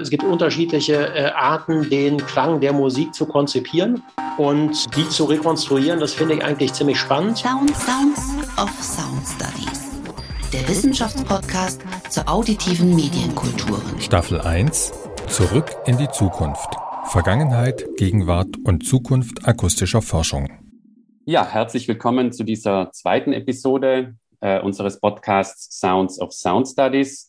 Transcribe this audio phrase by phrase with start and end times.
[0.00, 4.04] Es gibt unterschiedliche äh, Arten, den Klang der Musik zu konzipieren
[4.36, 5.98] und die zu rekonstruieren.
[5.98, 7.38] Das finde ich eigentlich ziemlich spannend.
[7.38, 8.20] Sound Sounds
[8.56, 9.90] of Sound Studies.
[10.52, 14.00] Der Wissenschaftspodcast zur auditiven Medienkulturen.
[14.00, 14.92] Staffel 1
[15.26, 16.76] Zurück in die Zukunft.
[17.06, 20.48] Vergangenheit, Gegenwart und Zukunft akustischer Forschung.
[21.24, 27.27] Ja, herzlich willkommen zu dieser zweiten Episode äh, unseres Podcasts Sounds of Sound Studies.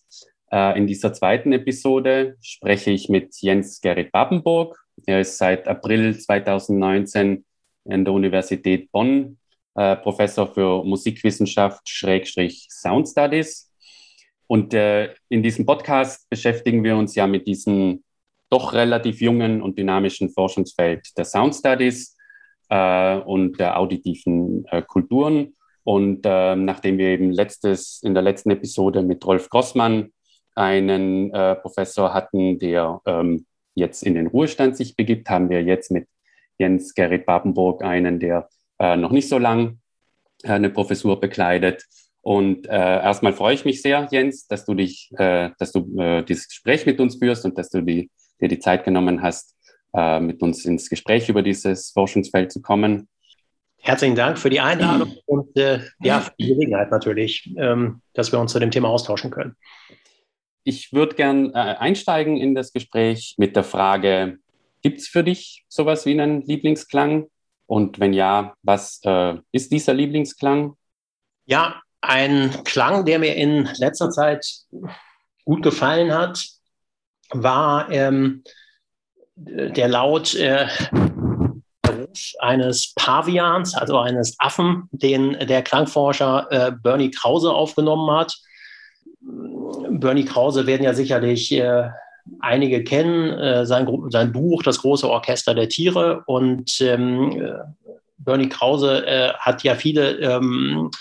[0.51, 4.79] Äh, in dieser zweiten Episode spreche ich mit Jens Gerrit Babenburg.
[5.05, 7.45] Er ist seit April 2019
[7.87, 9.37] an der Universität Bonn
[9.75, 13.71] äh, Professor für Musikwissenschaft Schrägstrich Sound Studies.
[14.47, 18.03] Und äh, in diesem Podcast beschäftigen wir uns ja mit diesem
[18.49, 22.15] doch relativ jungen und dynamischen Forschungsfeld der Sound Studies
[22.67, 25.55] und der auditiven Kulturen.
[25.83, 30.11] Und nachdem wir eben letztes, in der letzten Episode mit Rolf Grossmann
[30.59, 33.45] einen äh, Professor hatten, der ähm,
[33.75, 36.07] jetzt in den Ruhestand sich begibt, haben wir jetzt mit
[36.57, 39.79] Jens Gerrit Babenburg einen, der äh, noch nicht so lang
[40.43, 41.85] äh, eine Professur bekleidet.
[42.21, 46.23] Und äh, erstmal freue ich mich sehr, Jens, dass du dich, äh, dass du äh,
[46.23, 49.55] dieses Gespräch mit uns führst und dass du die, dir die Zeit genommen hast,
[49.91, 53.09] mit uns ins Gespräch über dieses Forschungsfeld zu kommen.
[53.81, 58.39] Herzlichen Dank für die Einladung und äh, ja, für die Gelegenheit natürlich, ähm, dass wir
[58.39, 59.55] uns zu dem Thema austauschen können.
[60.63, 64.39] Ich würde gern äh, einsteigen in das Gespräch mit der Frage,
[64.81, 67.27] gibt es für dich sowas wie einen Lieblingsklang?
[67.65, 70.75] Und wenn ja, was äh, ist dieser Lieblingsklang?
[71.45, 74.45] Ja, ein Klang, der mir in letzter Zeit
[75.45, 76.43] gut gefallen hat,
[77.31, 78.43] war ähm,
[79.35, 80.67] der Laut äh,
[82.39, 88.35] eines Pavians, also eines Affen, den der Klangforscher äh, Bernie Krause aufgenommen hat.
[89.89, 91.89] Bernie Krause werden ja sicherlich äh,
[92.39, 96.23] einige kennen, äh, sein, sein Buch Das große Orchester der Tiere.
[96.25, 97.53] Und ähm, äh,
[98.17, 100.91] Bernie Krause äh, hat ja viele ähm,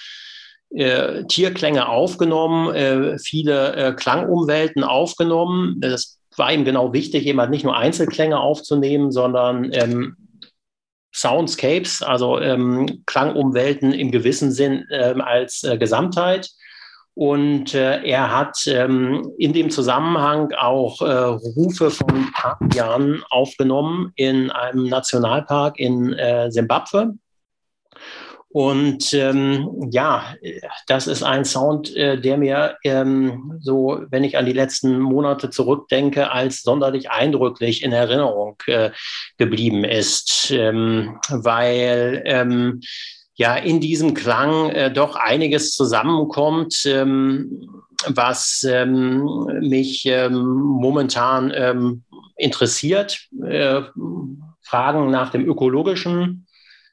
[0.70, 5.80] äh, Tierklänge aufgenommen, äh, viele Klangumwelten aufgenommen.
[5.80, 10.16] Das war ihm genau wichtig, eben halt nicht nur Einzelklänge aufzunehmen, sondern ähm,
[11.12, 16.50] Soundscapes, also ähm, Klangumwelten im gewissen Sinn ähm, als Gesamtheit.
[17.18, 24.52] Und äh, er hat ähm, in dem Zusammenhang auch äh, Rufe von Pavianen aufgenommen in
[24.52, 27.14] einem Nationalpark in äh, Simbabwe.
[28.50, 30.32] Und ähm, ja,
[30.86, 35.50] das ist ein Sound, äh, der mir ähm, so, wenn ich an die letzten Monate
[35.50, 38.92] zurückdenke, als sonderlich eindrücklich in Erinnerung äh,
[39.38, 42.80] geblieben ist, ähm, weil ähm,
[43.38, 47.70] ja in diesem Klang äh, doch einiges zusammenkommt, ähm,
[48.06, 49.24] was ähm,
[49.60, 52.02] mich ähm, momentan ähm,
[52.36, 53.28] interessiert.
[53.42, 53.82] Äh,
[54.60, 56.46] Fragen nach dem ökologischen,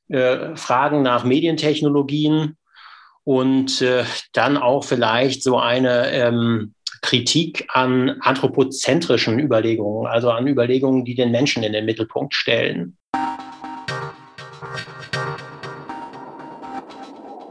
[0.07, 2.56] äh, Fragen nach Medientechnologien
[3.23, 11.06] und äh, dann auch vielleicht so eine ähm, Kritik an anthropozentrischen Überlegungen, also an Überlegungen,
[11.06, 12.97] die den Menschen in den Mittelpunkt stellen.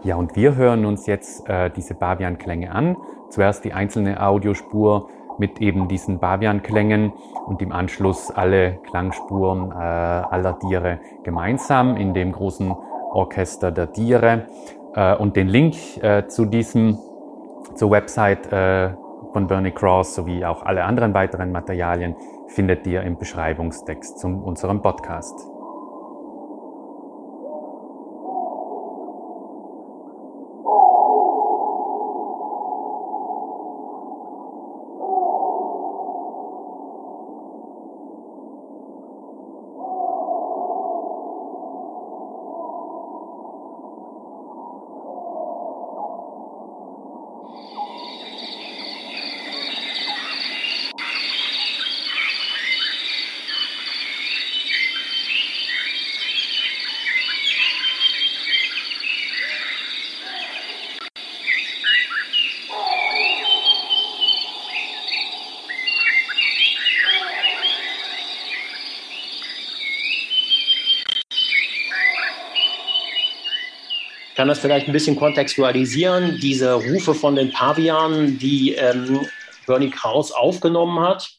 [0.04, 2.98] Ja, und wir hören uns jetzt äh, diese Bavian-Klänge an.
[3.30, 7.14] Zuerst die einzelne Audiospur mit eben diesen Bavian-Klängen
[7.46, 12.70] und im Anschluss alle Klangspuren äh, aller Tiere gemeinsam in dem großen
[13.12, 14.46] Orchester der Tiere.
[14.94, 16.98] Äh, und den Link äh, zu diesem,
[17.74, 18.90] zur Website äh,
[19.32, 22.14] von Bernie Cross sowie auch alle anderen weiteren Materialien
[22.48, 25.53] findet ihr im Beschreibungstext zu unserem Podcast.
[74.44, 76.38] Kann das vielleicht ein bisschen kontextualisieren.
[76.38, 79.20] Diese Rufe von den Pavianen, die ähm,
[79.66, 81.30] Bernie Kraus aufgenommen hat.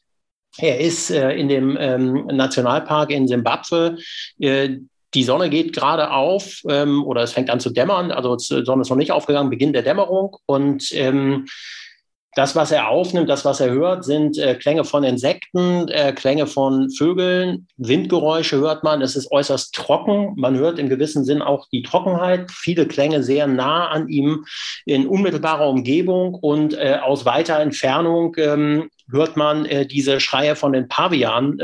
[0.57, 3.99] Er ist äh, in dem ähm, Nationalpark in Simbabwe.
[4.39, 4.77] Äh,
[5.13, 8.09] die Sonne geht gerade auf ähm, oder es fängt an zu dämmern.
[8.11, 10.37] Also die Sonne ist noch nicht aufgegangen, Beginn der Dämmerung.
[10.47, 11.45] Und ähm,
[12.35, 16.47] das, was er aufnimmt, das, was er hört, sind äh, Klänge von Insekten, äh, Klänge
[16.47, 19.01] von Vögeln, Windgeräusche hört man.
[19.01, 20.33] Es ist äußerst trocken.
[20.35, 22.51] Man hört im gewissen Sinn auch die Trockenheit.
[22.51, 24.45] Viele Klänge sehr nah an ihm
[24.85, 30.73] in unmittelbarer Umgebung und äh, aus weiter Entfernung ähm, hört man äh, diese Schreie von
[30.73, 31.59] den Pavianen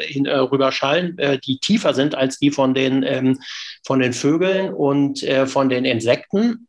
[0.00, 3.40] hin, äh, rüberschallen, äh, die tiefer sind als die von den, ähm,
[3.84, 6.68] von den Vögeln und von den Insekten.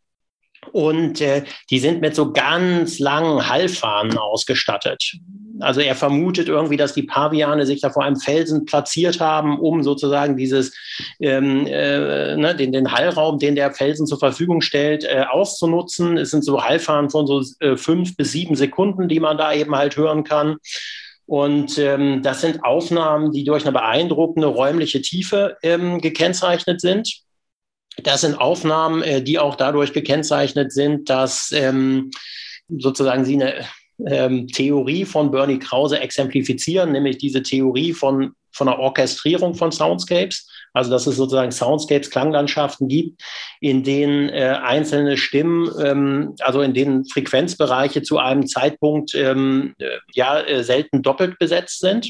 [0.73, 5.19] Und äh, die sind mit so ganz langen Hallfahnen ausgestattet.
[5.59, 9.83] Also er vermutet irgendwie, dass die Paviane sich da vor einem Felsen platziert haben, um
[9.83, 10.75] sozusagen dieses
[11.19, 16.17] ähm, äh, ne, den, den Hallraum, den der Felsen zur Verfügung stellt, äh, auszunutzen.
[16.17, 19.75] Es sind so Hallfahnen von so äh, fünf bis sieben Sekunden, die man da eben
[19.75, 20.57] halt hören kann.
[21.27, 27.23] Und ähm, das sind Aufnahmen, die durch eine beeindruckende räumliche Tiefe ähm, gekennzeichnet sind.
[28.01, 32.11] Das sind Aufnahmen, äh, die auch dadurch gekennzeichnet sind, dass ähm,
[32.69, 33.65] sozusagen sie eine
[34.05, 40.49] ähm, Theorie von Bernie Krause exemplifizieren, nämlich diese Theorie von, von der Orchestrierung von Soundscapes.
[40.73, 43.21] Also dass es sozusagen Soundscapes, Klanglandschaften gibt,
[43.61, 49.99] in denen äh, einzelne Stimmen, ähm, also in denen Frequenzbereiche zu einem Zeitpunkt ähm, äh,
[50.13, 52.09] ja äh, selten doppelt besetzt sind.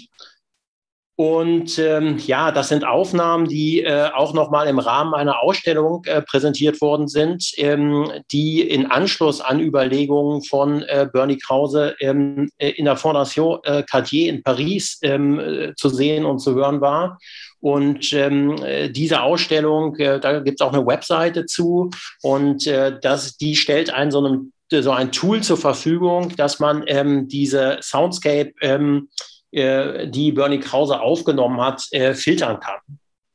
[1.15, 6.23] Und ähm, ja, das sind Aufnahmen, die äh, auch nochmal im Rahmen einer Ausstellung äh,
[6.23, 12.71] präsentiert worden sind, ähm, die in Anschluss an Überlegungen von äh, Bernie Krause ähm, äh,
[12.71, 17.19] in der Fondation äh, Cartier in Paris ähm, äh, zu sehen und zu hören war.
[17.59, 18.57] Und ähm,
[18.91, 23.89] diese Ausstellung, äh, da gibt es auch eine Webseite zu und äh, das, die stellt
[23.93, 29.32] einen so, einem, so ein Tool zur Verfügung, dass man ähm, diese Soundscape ähm, äh,
[29.53, 32.79] die Bernie Krause aufgenommen hat, äh, filtern kann.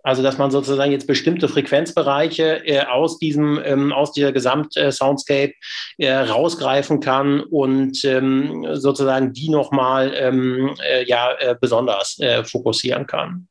[0.03, 5.53] Also dass man sozusagen jetzt bestimmte Frequenzbereiche äh, aus diesem ähm, aus dieser Gesamt-Soundscape
[5.99, 13.49] äh, rausgreifen kann und ähm, sozusagen die nochmal ähm, äh, ja äh, besonders fokussieren kann.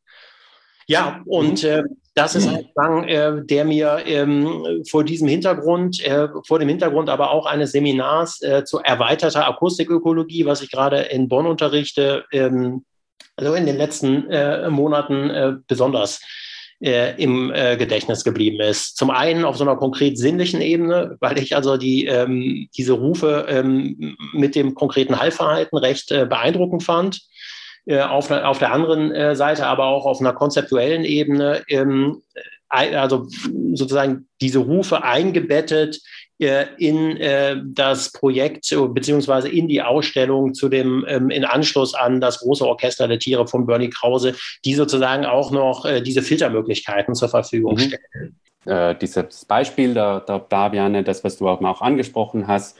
[0.88, 1.84] Ja, und äh,
[2.18, 7.10] das ist ein Klang, äh, der mir ähm, vor diesem Hintergrund, äh, vor dem Hintergrund
[7.10, 12.86] aber auch eines Seminars äh, zu erweiterter Akustikökologie, was ich gerade in Bonn unterrichte, ähm,
[13.36, 16.20] also in den letzten äh, Monaten besonders
[16.80, 18.98] im Gedächtnis geblieben ist.
[18.98, 23.64] Zum einen auf so einer konkret sinnlichen Ebene, weil ich also die, ähm, diese Rufe
[24.32, 27.22] mit dem konkreten Hallverhalten recht beeindruckend fand.
[27.88, 32.22] Äh, auf, auf der anderen äh, Seite aber auch auf einer konzeptuellen Ebene, ähm,
[32.68, 33.28] also
[33.74, 36.02] sozusagen diese Rufe eingebettet
[36.38, 42.20] äh, in äh, das Projekt beziehungsweise in die Ausstellung zu dem ähm, in Anschluss an
[42.20, 44.36] das große Orchester der Tiere von Bernie Krause,
[44.66, 47.80] die sozusagen auch noch äh, diese Filtermöglichkeiten zur Verfügung mhm.
[47.80, 48.40] stellen.
[48.66, 52.76] Äh, dieses Beispiel der, der Baviane, das, was du auch angesprochen hast,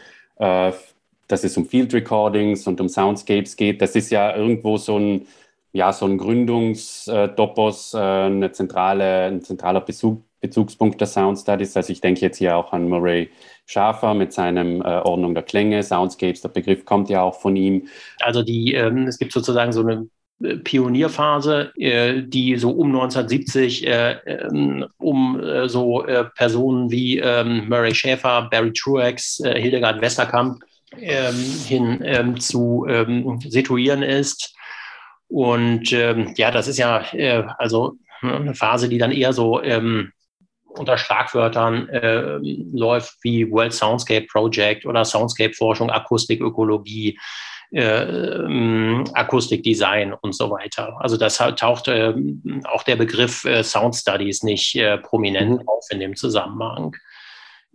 [1.28, 3.82] dass es um Field Recordings und um Soundscapes geht.
[3.82, 5.28] Das ist ja irgendwo so ein,
[5.74, 11.76] ja, so ein Gründungstopos, äh, eine zentrale, ein zentraler Bezug, Bezugspunkt der Sound Studies.
[11.76, 13.30] Also ich denke jetzt hier auch an Murray
[13.66, 17.88] Schafer mit seinem äh, Ordnung der Klänge, Soundscapes, der Begriff kommt ja auch von ihm.
[18.22, 20.08] Also die, ähm, es gibt sozusagen so eine
[20.42, 27.18] äh, Pionierphase, äh, die so um 1970 äh, ähm, um äh, so äh, Personen wie
[27.18, 30.64] ähm, Murray Schäfer, Barry Truex, Hildegard Westerkamp
[30.96, 34.56] hin ähm, zu ähm, situieren ist.
[35.28, 39.62] Und ähm, ja, das ist ja äh, also ne, eine Phase, die dann eher so
[39.62, 40.14] ähm,
[40.70, 47.20] unter Schlagwörtern äh, läuft wie World Soundscape Project oder Soundscape Forschung, Akustikökologie,
[47.72, 50.96] äh, ähm, Akustikdesign und so weiter.
[51.00, 52.14] Also das taucht äh,
[52.66, 55.68] auch der Begriff äh, Sound Studies nicht äh, prominent mhm.
[55.68, 56.96] auf in dem Zusammenhang.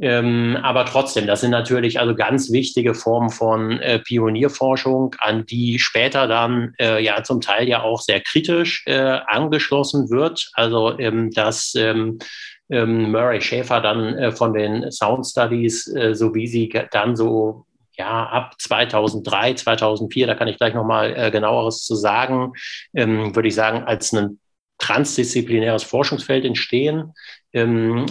[0.03, 5.79] Ähm, aber trotzdem, das sind natürlich also ganz wichtige Formen von äh, Pionierforschung, an die
[5.79, 10.51] später dann äh, ja zum Teil ja auch sehr kritisch äh, angeschlossen wird.
[10.55, 12.19] Also ähm, dass ähm,
[12.69, 17.67] ähm Murray Schäfer dann äh, von den Sound Studies, äh, so wie sie dann so
[17.97, 22.55] ja, ab 2003, 2004, da kann ich gleich nochmal äh, genaueres zu sagen,
[22.93, 24.41] ähm, würde ich sagen, als ein
[24.79, 27.13] transdisziplinäres Forschungsfeld entstehen,
[27.53, 28.07] ähm,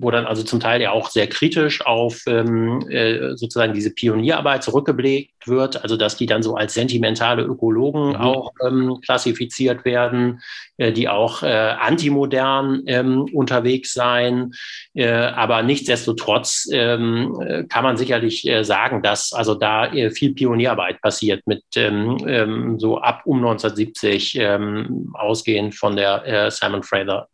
[0.00, 4.62] wo dann also zum Teil ja auch sehr kritisch auf ähm, äh, sozusagen diese Pionierarbeit
[4.62, 8.16] zurückgeblickt wird, also dass die dann so als sentimentale Ökologen mhm.
[8.16, 10.40] auch ähm, klassifiziert werden,
[10.78, 14.52] äh, die auch äh, antimodern ähm, unterwegs sein.
[14.94, 20.32] Äh, aber nichtsdestotrotz ähm, äh, kann man sicherlich äh, sagen, dass also da äh, viel
[20.34, 27.28] Pionierarbeit passiert mit ähm, ähm, so ab um 1970 ähm, ausgehend von der Simon Fraser,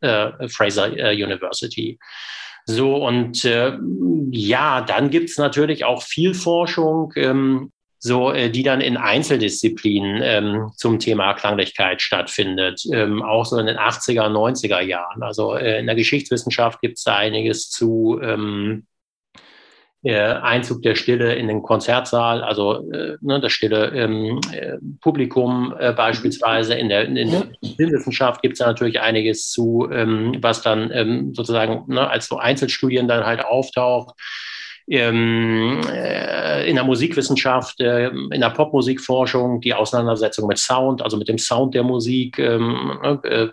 [0.49, 1.99] Fraser University.
[2.69, 3.79] So, und äh,
[4.31, 10.21] ja, dann gibt es natürlich auch viel Forschung, ähm, so, äh, die dann in Einzeldisziplinen
[10.23, 15.23] ähm, zum Thema Klanglichkeit stattfindet, ähm, auch so in den 80er, 90er Jahren.
[15.23, 18.21] Also äh, in der Geschichtswissenschaft gibt es da einiges zu.
[18.23, 18.87] Ähm,
[20.07, 25.75] äh, Einzug der Stille in den Konzertsaal, also äh, ne, das stille ähm, äh, Publikum
[25.79, 26.75] äh, beispielsweise.
[26.75, 31.93] In der, in der Filmwissenschaft gibt es natürlich einiges zu, ähm, was dann ähm, sozusagen
[31.93, 34.15] ne, als so Einzelstudien dann halt auftaucht.
[34.89, 41.29] Ähm, äh, in der Musikwissenschaft, äh, in der Popmusikforschung, die Auseinandersetzung mit Sound, also mit
[41.29, 43.53] dem Sound der Musik, ähm, ne,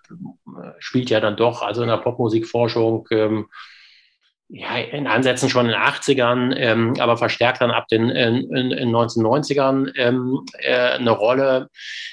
[0.77, 3.47] spielt ja dann doch, also in der Popmusikforschung ähm,
[4.55, 8.71] ja, in Ansätzen schon in den 80ern, ähm, aber verstärkt dann ab den in, in,
[8.71, 11.69] in 1990ern ähm, äh, eine Rolle.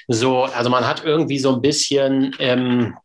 [0.07, 2.95] So, also man hat irgendwie so ein bisschen ähm,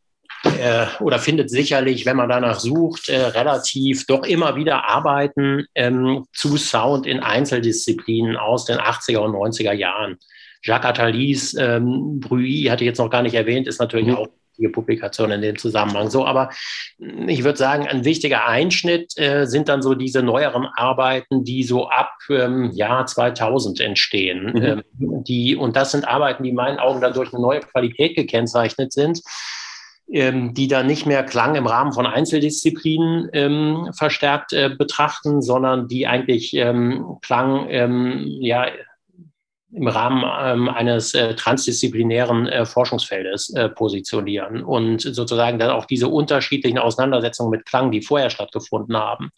[0.59, 6.25] äh, oder findet sicherlich, wenn man danach sucht, äh, relativ doch immer wieder Arbeiten ähm,
[6.33, 10.17] zu Sound in Einzeldisziplinen aus den 80er und 90er Jahren.
[10.63, 14.17] Jacques Attalis, ähm, Bruy, hatte ich jetzt noch gar nicht erwähnt, ist natürlich mhm.
[14.17, 16.11] auch wichtige Publikation in dem Zusammenhang.
[16.11, 16.51] So, aber
[16.99, 21.89] ich würde sagen, ein wichtiger Einschnitt äh, sind dann so diese neueren Arbeiten, die so
[21.89, 24.53] ab ähm, Jahr 2000 entstehen.
[24.55, 24.63] Mhm.
[24.63, 28.17] Ähm, die, und das sind Arbeiten, die in meinen Augen dann durch eine neue Qualität
[28.17, 29.21] gekennzeichnet sind.
[30.09, 35.89] Ähm, die dann nicht mehr Klang im Rahmen von Einzeldisziplinen ähm, verstärkt äh, betrachten, sondern
[35.89, 38.67] die eigentlich ähm, Klang ähm, ja
[39.77, 46.09] im Rahmen ähm, eines äh, transdisziplinären äh, Forschungsfeldes äh, positionieren und sozusagen dann auch diese
[46.09, 49.31] unterschiedlichen Auseinandersetzungen mit Klang, die vorher stattgefunden haben,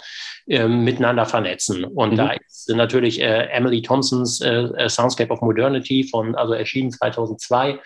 [0.47, 1.85] ähm, miteinander vernetzen.
[1.85, 2.17] Und mhm.
[2.17, 7.81] da ist natürlich äh, Emily Thompsons äh, äh, Soundscape of Modernity von, also erschienen 2002,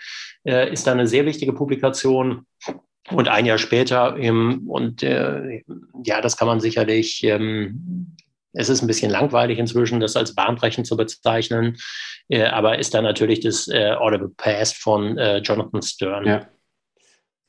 [0.45, 2.45] ist da eine sehr wichtige Publikation.
[3.11, 8.13] Und ein Jahr später, ähm, und ja, das kann man sicherlich ähm,
[8.53, 11.77] es ist ein bisschen langweilig inzwischen, das als bahnbrechend zu bezeichnen,
[12.29, 16.25] äh, aber ist dann natürlich das äh, Audible Past von äh, Jonathan Stern.
[16.25, 16.47] Ja.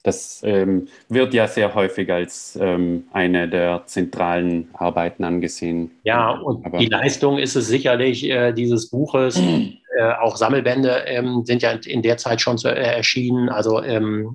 [0.03, 5.93] Das ähm, wird ja sehr häufig als ähm, eine der zentralen Arbeiten angesehen.
[6.05, 9.41] Ja, und aber die Leistung ist es sicherlich äh, dieses Buches.
[9.99, 14.35] äh, auch Sammelbände ähm, sind ja in der Zeit schon zu, äh, erschienen, also ähm,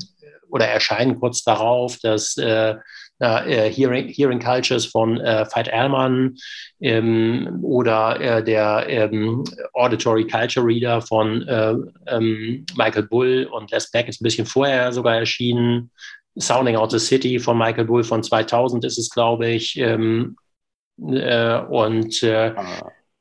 [0.49, 1.99] oder erscheinen kurz darauf.
[2.01, 2.35] Das
[3.21, 6.35] äh, äh, Hearing, Hearing Cultures von äh, Veit Ehrmann
[6.79, 11.75] ähm, oder äh, der ähm, Auditory Culture Reader von äh,
[12.07, 15.91] ähm, Michael Bull und Les Beck ist ein bisschen vorher sogar erschienen.
[16.38, 19.77] Sounding Out the City von Michael Bull von 2000 ist es, glaube ich.
[19.77, 20.38] Ähm,
[20.97, 22.53] äh, und äh,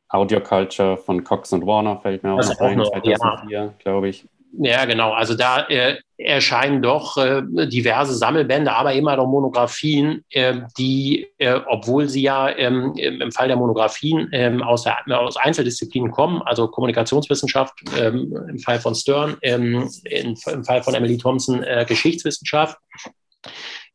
[0.08, 3.16] Audio Culture von Cox und Warner fällt mir auch noch ein, 2004,
[3.50, 3.74] ja.
[3.78, 4.26] glaube ich.
[4.52, 5.12] Ja, genau.
[5.12, 11.28] Also da äh, erscheinen doch äh, diverse Sammelbände, aber immer noch Monographien, äh, die,
[11.66, 17.74] obwohl sie ja ähm, im Fall der Monographien ähm, aus, aus Einzeldisziplinen kommen, also Kommunikationswissenschaft
[17.96, 22.76] ähm, im Fall von Stern, ähm, in, im Fall von Emily Thompson äh, Geschichtswissenschaft,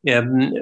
[0.06, 0.54] ähm,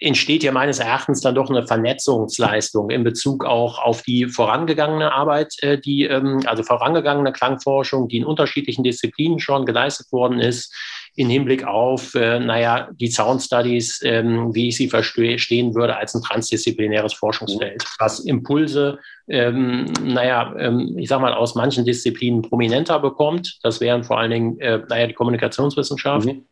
[0.00, 5.54] entsteht ja meines Erachtens dann doch eine Vernetzungsleistung in Bezug auch auf die vorangegangene Arbeit,
[5.60, 10.74] äh, die, ähm, also vorangegangene Klangforschung, die in unterschiedlichen Disziplinen schon geleistet worden ist,
[11.16, 16.14] in Hinblick auf, äh, naja, die Sound Studies, ähm, wie ich sie verstehen würde, als
[16.14, 18.98] ein transdisziplinäres Forschungsfeld, was Impulse,
[19.28, 20.54] ähm, naja,
[20.96, 23.58] ich sag mal, aus manchen Disziplinen prominenter bekommt.
[23.62, 26.26] Das wären vor allen Dingen, äh, naja, die Kommunikationswissenschaft.
[26.26, 26.44] Mhm.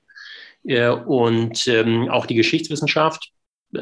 [0.64, 3.32] Äh, und ähm, auch die Geschichtswissenschaft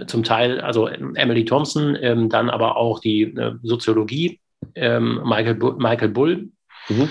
[0.06, 4.40] zum Teil, also Emily Thompson, ähm, dann aber auch die äh, Soziologie,
[4.74, 6.48] ähm, Michael, Bu Michael Bull.
[6.88, 7.10] Mhm.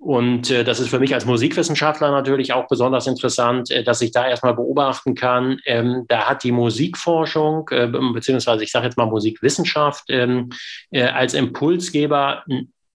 [0.00, 4.12] Und äh, das ist für mich als Musikwissenschaftler natürlich auch besonders interessant, äh, dass ich
[4.12, 9.06] da erstmal beobachten kann, ähm, da hat die Musikforschung, äh, beziehungsweise ich sage jetzt mal
[9.06, 10.50] Musikwissenschaft, ähm,
[10.90, 12.44] äh, als Impulsgeber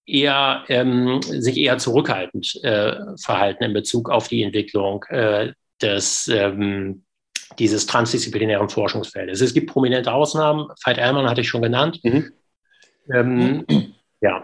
[0.06, 7.04] eher, ähm, sich eher zurückhaltend äh, verhalten in Bezug auf die Entwicklung äh, des ähm,
[7.60, 9.42] dieses transdisziplinären Forschungsfeldes.
[9.42, 10.68] Es gibt prominente Ausnahmen.
[10.84, 12.00] Veit Ehrmann hatte ich schon genannt.
[12.04, 12.32] Mhm.
[13.14, 13.66] Ähm,
[14.22, 14.44] ja.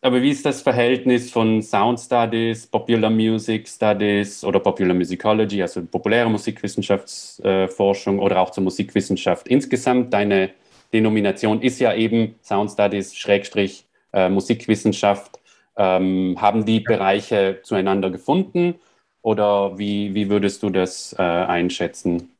[0.00, 5.82] Aber wie ist das Verhältnis von Sound Studies, Popular Music Studies oder Popular Musicology, also
[5.82, 10.12] populäre Musikwissenschaftsforschung äh, oder auch zur Musikwissenschaft insgesamt?
[10.12, 10.50] Deine
[10.92, 15.40] Denomination ist ja eben Sound Studies, Schrägstrich, äh, Musikwissenschaft.
[15.76, 18.76] Ähm, haben die Bereiche zueinander gefunden
[19.24, 22.30] oder wie, wie würdest du das äh, einschätzen?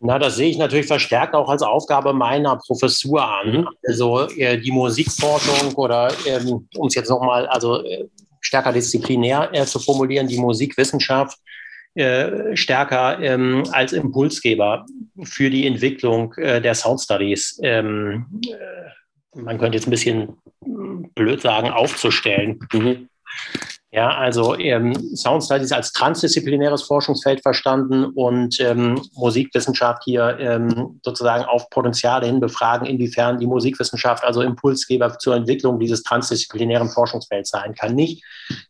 [0.00, 3.52] Na, das sehe ich natürlich verstärkt auch als Aufgabe meiner Professur an.
[3.52, 3.68] Mhm.
[3.86, 8.06] Also äh, die Musikforschung oder ähm, um es jetzt nochmal also äh,
[8.40, 11.36] stärker disziplinär äh, zu formulieren, die Musikwissenschaft
[11.96, 14.86] äh, stärker ähm, als Impulsgeber
[15.24, 20.38] für die Entwicklung äh, der Sound Studies, ähm, äh, man könnte jetzt ein bisschen
[21.16, 22.60] blöd sagen, aufzustellen.
[22.72, 23.08] Mhm.
[23.90, 31.44] Ja, also ähm, Sound Studies als transdisziplinäres Forschungsfeld verstanden und ähm, Musikwissenschaft hier ähm, sozusagen
[31.44, 37.74] auf Potenziale hin befragen, inwiefern die Musikwissenschaft also Impulsgeber zur Entwicklung dieses transdisziplinären Forschungsfelds sein
[37.74, 37.94] kann.
[37.94, 38.22] Nicht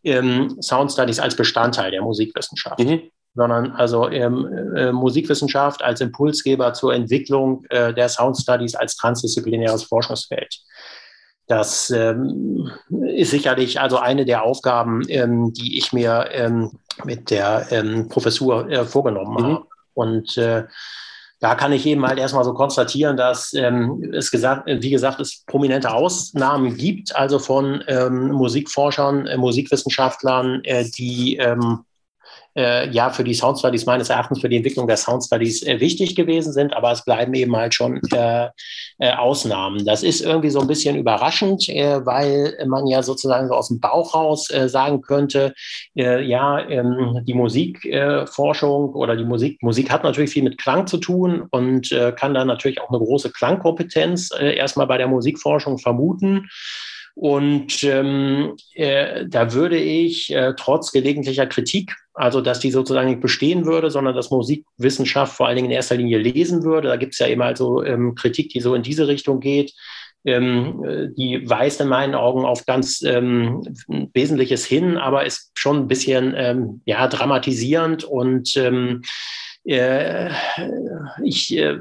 [0.04, 2.78] ähm, Sound Studies als Bestandteil der Musikwissenschaft.
[2.78, 3.02] Mhm
[3.34, 9.84] sondern also ähm, äh, Musikwissenschaft als Impulsgeber zur Entwicklung äh, der Sound Studies als transdisziplinäres
[9.84, 10.58] Forschungsfeld.
[11.48, 12.70] Das ähm,
[13.16, 16.72] ist sicherlich also eine der Aufgaben, ähm, die ich mir ähm,
[17.04, 19.52] mit der ähm, Professur äh, vorgenommen mhm.
[19.54, 19.66] habe.
[19.94, 20.64] Und äh,
[21.40, 25.44] da kann ich eben halt erstmal so konstatieren, dass ähm, es gesagt, wie gesagt, es
[25.46, 31.40] prominente Ausnahmen gibt, also von ähm, Musikforschern, äh, Musikwissenschaftlern, äh, die
[32.58, 35.78] äh, ja für die Sound Studies meines Erachtens für die Entwicklung der Sound Studies äh,
[35.78, 38.48] wichtig gewesen sind, aber es bleiben eben halt schon äh,
[38.98, 39.86] äh, Ausnahmen.
[39.86, 43.78] Das ist irgendwie so ein bisschen überraschend, äh, weil man ja sozusagen so aus dem
[43.78, 45.54] Bauch raus äh, sagen könnte,
[45.94, 51.46] ja, ähm, die Musikforschung oder die Musik, Musik hat natürlich viel mit Klang zu tun
[51.50, 56.48] und kann da natürlich auch eine große Klangkompetenz erstmal bei der Musikforschung vermuten.
[57.20, 63.20] Und ähm, äh, da würde ich äh, trotz gelegentlicher Kritik, also dass die sozusagen nicht
[63.20, 67.14] bestehen würde, sondern dass Musikwissenschaft vor allen Dingen in erster Linie lesen würde, da gibt
[67.14, 69.74] es ja eben also ähm, Kritik, die so in diese Richtung geht,
[70.24, 73.64] ähm, äh, die weist in meinen Augen auf ganz ähm,
[74.14, 79.47] Wesentliches hin, aber ist schon ein bisschen ähm, ja, dramatisierend und ähm, äh,
[81.22, 81.76] ich äh,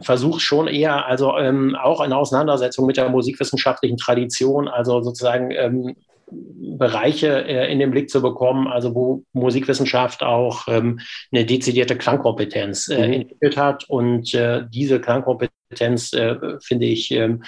[0.00, 5.96] versuche schon eher, also ähm, auch eine Auseinandersetzung mit der musikwissenschaftlichen Tradition, also sozusagen ähm,
[6.30, 11.00] Bereiche äh, in den Blick zu bekommen, also wo Musikwissenschaft auch ähm,
[11.32, 13.12] eine dezidierte Klangkompetenz äh, mhm.
[13.12, 13.84] entwickelt hat.
[13.88, 17.42] Und äh, diese Klangkompetenz äh, finde ich ähm,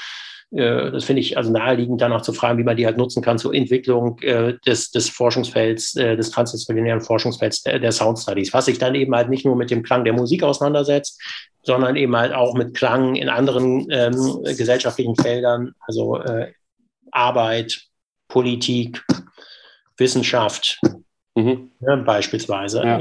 [0.52, 3.38] äh, das finde ich also naheliegend, danach zu fragen, wie man die halt nutzen kann
[3.38, 8.66] zur Entwicklung äh, des, des Forschungsfelds, äh, des transdisziplinären Forschungsfelds der, der Sound Studies, was
[8.66, 11.20] sich dann eben halt nicht nur mit dem Klang der Musik auseinandersetzt,
[11.62, 16.52] sondern eben halt auch mit Klang in anderen ähm, gesellschaftlichen Feldern, also äh,
[17.10, 17.80] Arbeit,
[18.28, 19.04] Politik,
[19.96, 20.80] Wissenschaft
[21.34, 21.70] mhm.
[21.80, 22.82] ja, beispielsweise.
[22.84, 23.00] Ja.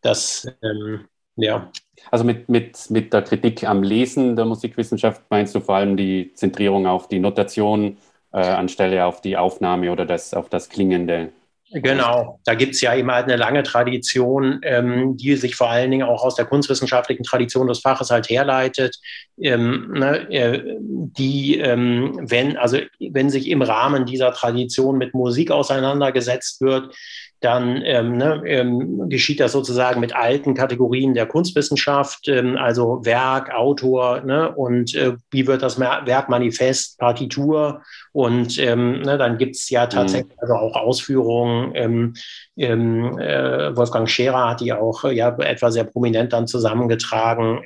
[0.00, 1.70] Das ähm, ja.
[2.10, 6.32] Also mit, mit, mit der Kritik am Lesen der Musikwissenschaft meinst du vor allem die
[6.34, 7.96] Zentrierung auf die Notation
[8.32, 11.32] äh, anstelle auf die Aufnahme oder das, auf das Klingende?
[11.72, 15.90] Genau, da gibt es ja eben halt eine lange Tradition, ähm, die sich vor allen
[15.90, 18.96] Dingen auch aus der kunstwissenschaftlichen Tradition des Faches halt herleitet,
[19.40, 25.50] ähm, ne, äh, die, ähm, wenn, also wenn sich im Rahmen dieser Tradition mit Musik
[25.50, 26.94] auseinandergesetzt wird,
[27.40, 33.52] dann ähm, ne, ähm, geschieht das sozusagen mit alten Kategorien der Kunstwissenschaft, ähm, also Werk,
[33.54, 39.56] Autor ne, und äh, wie wird das Werk manifest, Partitur und ähm, ne, dann gibt
[39.56, 39.90] es ja mhm.
[39.90, 40.40] tatsächlich mhm.
[40.40, 41.72] also auch Ausführungen.
[41.74, 42.14] Ähm,
[42.56, 47.62] ähm, äh, Wolfgang Scherer hat die auch ja etwa sehr prominent dann zusammengetragen.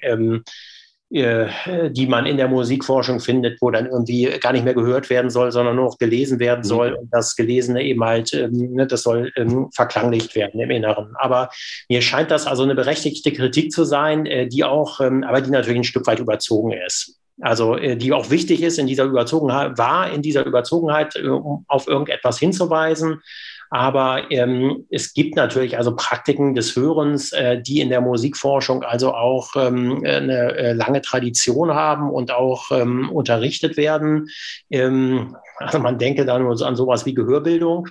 [1.12, 5.28] Äh, die man in der Musikforschung findet, wo dann irgendwie gar nicht mehr gehört werden
[5.28, 6.92] soll, sondern nur noch gelesen werden soll.
[6.92, 6.96] Mhm.
[6.98, 11.16] Und das Gelesene eben halt, ähm, ne, das soll ähm, verklanglicht werden im Inneren.
[11.16, 11.50] Aber
[11.88, 15.50] mir scheint das also eine berechtigte Kritik zu sein, äh, die auch, ähm, aber die
[15.50, 17.18] natürlich ein Stück weit überzogen ist.
[17.40, 21.88] Also äh, die auch wichtig ist in dieser Überzogenheit, war in dieser Überzogenheit, um auf
[21.88, 23.20] irgendetwas hinzuweisen.
[23.70, 29.14] Aber ähm, es gibt natürlich also Praktiken des Hörens, äh, die in der Musikforschung also
[29.14, 34.28] auch ähm, eine äh, lange Tradition haben und auch ähm, unterrichtet werden.
[34.70, 37.86] Ähm, also man denke dann an sowas wie Gehörbildung.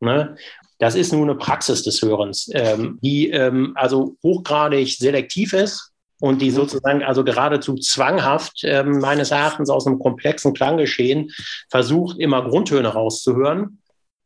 [0.00, 0.36] Ne?
[0.78, 6.40] Das ist nur eine Praxis des Hörens, ähm, die ähm, also hochgradig selektiv ist und
[6.40, 11.30] die sozusagen also geradezu zwanghaft ähm, meines Erachtens aus einem komplexen Klanggeschehen
[11.68, 13.79] versucht, immer Grundtöne rauszuhören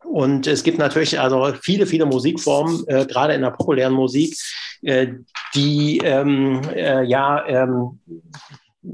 [0.05, 4.37] und es gibt natürlich also viele, viele Musikformen, äh, gerade in der populären Musik,
[4.83, 5.09] äh,
[5.55, 7.99] die ähm, äh, ja, ähm,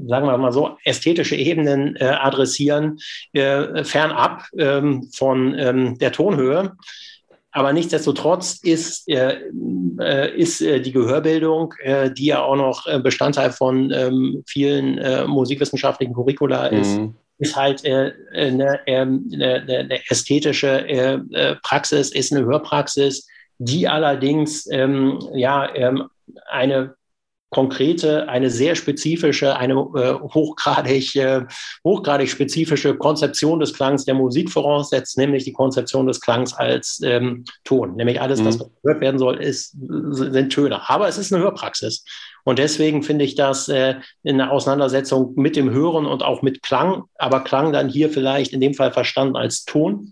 [0.07, 2.97] sagen wir mal so, ästhetische Ebenen äh, adressieren,
[3.33, 6.73] äh, fernab ähm, von ähm, der Tonhöhe.
[7.51, 9.41] Aber nichtsdestotrotz ist, äh,
[10.37, 11.73] ist die Gehörbildung,
[12.17, 17.01] die ja auch noch Bestandteil von ähm, vielen musikwissenschaftlichen Curricula mhm ist
[17.55, 23.27] halt äh, eine, ähm, eine, eine, ästhetische äh, äh, Praxis, ist eine Hörpraxis,
[23.57, 26.07] die allerdings ähm, ja ähm,
[26.49, 26.95] eine
[27.51, 31.41] konkrete, eine sehr spezifische, eine äh, hochgradig, äh,
[31.83, 37.43] hochgradig spezifische Konzeption des Klangs der Musik voraussetzt, nämlich die Konzeption des Klangs als ähm,
[37.65, 37.97] Ton.
[37.97, 38.45] Nämlich alles, mhm.
[38.45, 39.75] was gehört werden soll, ist,
[40.11, 40.89] sind Töne.
[40.89, 42.05] Aber es ist eine Hörpraxis.
[42.43, 46.63] Und deswegen finde ich das äh, in der Auseinandersetzung mit dem Hören und auch mit
[46.63, 50.11] Klang, aber Klang dann hier vielleicht in dem Fall verstanden als Ton,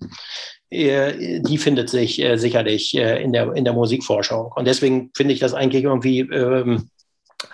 [0.70, 4.52] äh, die findet sich äh, sicherlich äh, in, der, in der Musikforschung.
[4.56, 6.90] Und deswegen finde ich das eigentlich irgendwie ähm,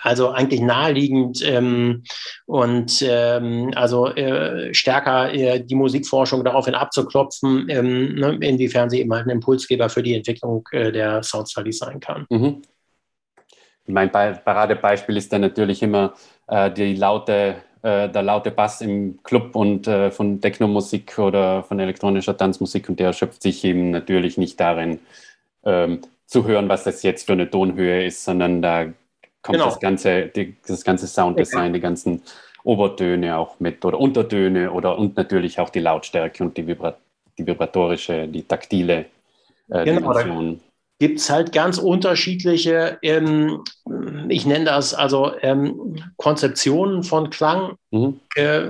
[0.02, 2.02] also eigentlich naheliegend ähm,
[2.46, 9.12] und ähm, also äh, stärker äh, die Musikforschung daraufhin abzuklopfen, ähm, ne, inwiefern sie eben
[9.12, 12.26] halt ein Impulsgeber für die Entwicklung äh, der Sound Studies sein kann.
[12.30, 12.62] Mhm.
[13.86, 16.14] Mein Paradebeispiel ist dann natürlich immer
[16.48, 21.78] äh, die laute, äh, der laute Bass im Club und äh, von Techno-Musik oder von
[21.78, 24.98] elektronischer Tanzmusik und der erschöpft sich eben natürlich nicht darin,
[25.64, 28.84] ähm, zu hören, was das jetzt für eine Tonhöhe ist, sondern da
[29.42, 29.66] kommt genau.
[29.66, 32.22] das ganze, die, das ganze Sounddesign, die ganzen
[32.64, 36.96] Obertöne auch mit oder Untertöne oder und natürlich auch die Lautstärke und die, Vibra
[37.38, 39.06] die vibratorische, die taktile
[39.68, 40.60] äh, genau, Dimension.
[40.98, 43.62] Gibt es halt ganz unterschiedliche, ähm,
[44.28, 47.76] ich nenne das also ähm, Konzeptionen von Klang.
[47.90, 48.20] Mhm.
[48.34, 48.62] Äh,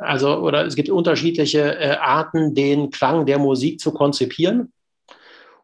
[0.00, 4.72] also, oder es gibt unterschiedliche äh, Arten, den Klang der Musik zu konzipieren.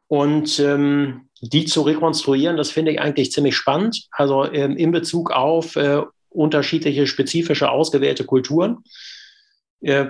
[0.09, 4.07] Und ähm, die zu rekonstruieren, das finde ich eigentlich ziemlich spannend.
[4.11, 8.79] Also ähm, in Bezug auf äh, unterschiedliche spezifische ausgewählte Kulturen.
[9.81, 10.07] Äh,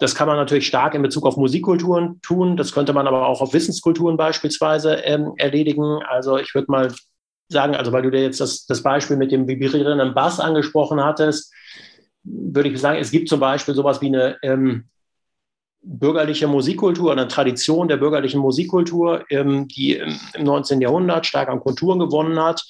[0.00, 2.56] das kann man natürlich stark in Bezug auf Musikkulturen tun.
[2.56, 6.02] Das könnte man aber auch auf Wissenskulturen beispielsweise ähm, erledigen.
[6.08, 6.92] Also ich würde mal
[7.48, 11.52] sagen, also weil du dir jetzt das, das Beispiel mit dem vibrierenden Bass angesprochen hattest,
[12.24, 14.88] würde ich sagen, es gibt zum Beispiel sowas wie eine ähm,
[15.82, 20.80] bürgerliche Musikkultur, eine Tradition der bürgerlichen Musikkultur, ähm, die im, im 19.
[20.80, 22.64] Jahrhundert stark an Konturen gewonnen hat.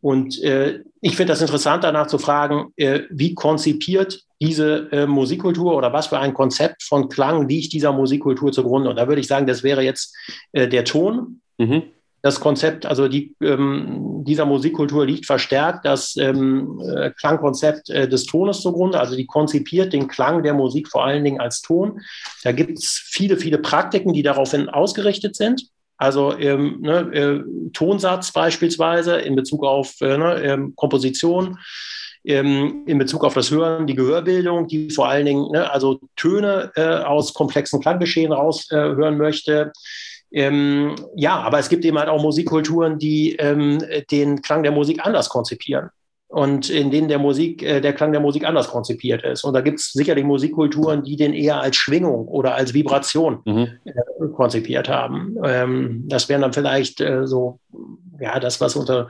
[0.00, 5.74] Und äh, ich finde das interessant, danach zu fragen, äh, wie konzipiert diese äh, Musikkultur
[5.74, 8.90] oder was für ein Konzept von Klang liegt dieser Musikkultur zugrunde.
[8.90, 10.14] Und da würde ich sagen, das wäre jetzt
[10.52, 11.40] äh, der Ton.
[11.58, 11.84] Mhm
[12.26, 18.26] das Konzept, also die, ähm, dieser Musikkultur liegt verstärkt das ähm, äh, Klangkonzept äh, des
[18.26, 18.98] Tones zugrunde.
[18.98, 22.00] Also die konzipiert den Klang der Musik vor allen Dingen als Ton.
[22.42, 25.68] Da gibt es viele, viele Praktiken, die daraufhin ausgerichtet sind.
[25.98, 31.58] Also ähm, ne, äh, Tonsatz beispielsweise in Bezug auf äh, ne, ähm, Komposition,
[32.26, 36.72] ähm, in Bezug auf das Hören, die Gehörbildung, die vor allen Dingen ne, also Töne
[36.76, 39.72] äh, aus komplexen Klanggeschehen raushören äh, möchte.
[40.32, 43.78] Ähm, ja, aber es gibt eben halt auch Musikkulturen, die ähm,
[44.10, 45.90] den Klang der Musik anders konzipieren
[46.28, 49.44] und in denen der Musik, äh, der Klang der Musik anders konzipiert ist.
[49.44, 53.68] Und da gibt es sicherlich Musikkulturen, die den eher als Schwingung oder als Vibration mhm.
[53.84, 55.36] äh, konzipiert haben.
[55.44, 57.60] Ähm, das wären dann vielleicht äh, so,
[58.20, 59.08] ja, das, was unter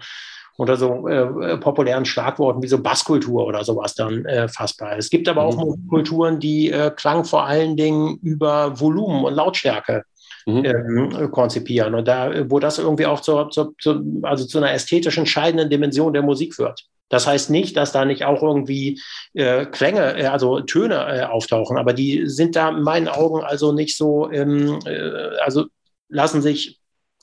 [0.56, 4.96] unter so äh, populären Schlagworten wie so Basskultur oder sowas dann äh, fassbar.
[4.96, 5.88] Es gibt aber auch mhm.
[5.88, 10.04] Kulturen, die äh, Klang vor allen Dingen über Volumen und Lautstärke
[10.46, 10.64] mhm.
[10.64, 11.94] ähm, konzipieren.
[11.94, 16.12] Und da, wo das irgendwie auch zur, zur, zur, also zu einer ästhetisch entscheidenden Dimension
[16.12, 16.86] der Musik führt.
[17.08, 19.00] Das heißt nicht, dass da nicht auch irgendwie
[19.34, 23.72] äh, Klänge, äh, also Töne äh, auftauchen, aber die sind da in meinen Augen also
[23.72, 25.66] nicht so, ähm, äh, also
[26.08, 26.80] lassen sich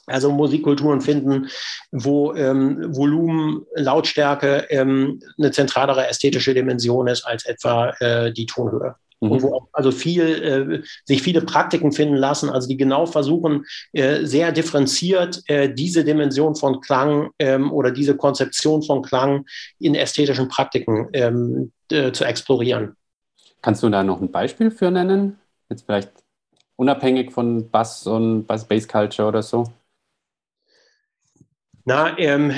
[0.07, 1.47] also Musikkulturen finden,
[1.91, 8.95] wo ähm, Volumen, Lautstärke ähm, eine zentralere ästhetische Dimension ist als etwa äh, die Tonhöhe.
[9.23, 9.31] Mhm.
[9.31, 13.65] Und wo auch also viel, äh, sich viele Praktiken finden lassen, also die genau versuchen,
[13.93, 19.45] äh, sehr differenziert äh, diese Dimension von Klang ähm, oder diese Konzeption von Klang
[19.79, 22.95] in ästhetischen Praktiken ähm, äh, zu explorieren.
[23.61, 25.39] Kannst du da noch ein Beispiel für nennen?
[25.69, 26.11] Jetzt vielleicht
[26.75, 29.63] unabhängig von Bass und Bass Bass Culture oder so?
[31.85, 32.53] Na, ähm,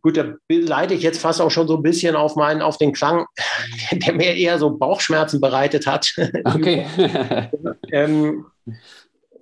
[0.00, 2.92] gut, da leite ich jetzt fast auch schon so ein bisschen auf meinen, auf den
[2.92, 3.26] Klang,
[3.92, 6.14] der mir eher so Bauchschmerzen bereitet hat.
[6.44, 6.86] Okay.
[7.92, 8.46] ähm,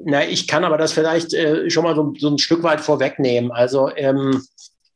[0.01, 3.51] na, ich kann aber das vielleicht äh, schon mal so, so, ein Stück weit vorwegnehmen.
[3.53, 4.43] Also ähm,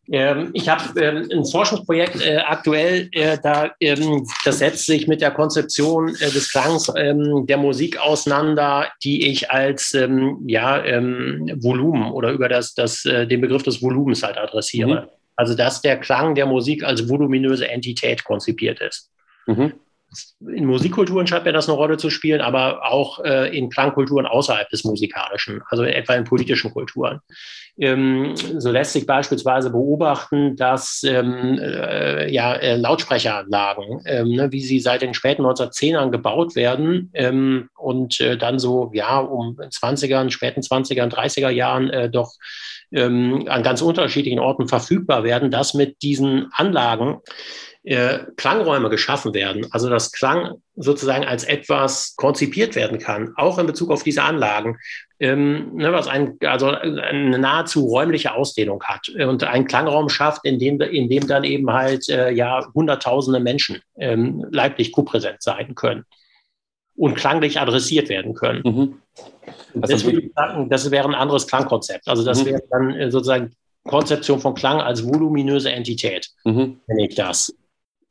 [0.07, 5.31] ich habe ähm, ein Forschungsprojekt äh, aktuell, äh, da, ähm, das setzt sich mit der
[5.31, 12.11] Konzeption äh, des Klangs ähm, der Musik auseinander, die ich als ähm, ja, ähm, Volumen
[12.11, 15.03] oder über das, das, den Begriff des Volumens halt adressiere.
[15.03, 15.09] Mhm.
[15.37, 19.11] Also dass der Klang der Musik als voluminöse Entität konzipiert ist.
[19.47, 19.73] Mhm
[20.41, 24.69] in Musikkulturen scheint mir das eine Rolle zu spielen, aber auch äh, in Klangkulturen außerhalb
[24.69, 27.21] des Musikalischen, also etwa in politischen Kulturen.
[27.79, 34.61] Ähm, so lässt sich beispielsweise beobachten, dass ähm, äh, ja, äh, Lautsprecheranlagen, ähm, ne, wie
[34.61, 40.31] sie seit den späten 1910ern gebaut werden ähm, und äh, dann so ja um 20ern,
[40.31, 42.33] späten 20ern, 30er Jahren äh, doch
[42.93, 47.21] ähm, an ganz unterschiedlichen Orten verfügbar werden, dass mit diesen Anlagen
[47.85, 49.67] äh, Klangräume geschaffen werden.
[49.73, 54.79] Also dass Klang sozusagen als etwas konzipiert werden kann, auch in Bezug auf diese Anlagen,
[55.19, 60.59] ähm, ne, was ein, also eine nahezu räumliche Ausdehnung hat und einen Klangraum schafft, in
[60.59, 66.05] dem, in dem dann eben halt äh, ja hunderttausende Menschen ähm, leiblich kopräsent sein können
[66.95, 68.63] und klanglich adressiert werden können.
[68.65, 69.02] Mhm.
[69.81, 72.09] Also sagen, das wäre ein anderes Klangkonzept.
[72.09, 72.47] Also das mhm.
[72.47, 73.53] wäre dann äh, sozusagen
[73.85, 76.81] Konzeption von Klang als voluminöse Entität, mhm.
[76.87, 77.55] nenne ich das.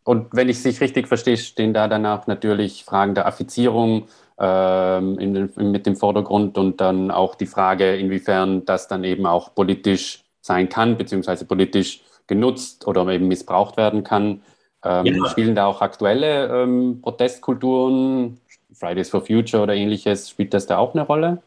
[0.03, 4.07] Und wenn ich es richtig verstehe, stehen da danach natürlich Fragen der Affizierung
[4.39, 9.53] ähm, den, mit dem Vordergrund und dann auch die Frage, inwiefern das dann eben auch
[9.53, 14.41] politisch sein kann, beziehungsweise politisch genutzt oder eben missbraucht werden kann.
[14.83, 15.29] Ähm, ja.
[15.29, 18.39] Spielen da auch aktuelle ähm, Protestkulturen,
[18.73, 21.43] Fridays for Future oder ähnliches, spielt das da auch eine Rolle?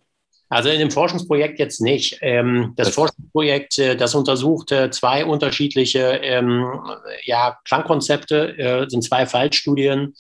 [0.49, 2.19] Also in dem Forschungsprojekt jetzt nicht.
[2.21, 6.67] Ähm, das, Forschungsprojekt, äh, das untersucht äh, zwei unterschiedliche ähm,
[7.25, 10.15] ja, Klangkonzepte, äh, sind zwei Fallstudien.